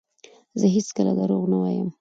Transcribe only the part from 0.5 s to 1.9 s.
زه هیڅکله درواغ نه وایم.